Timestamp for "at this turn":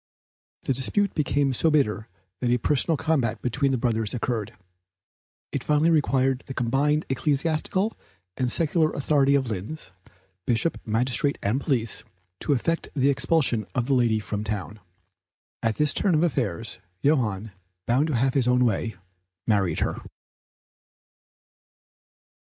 15.61-16.15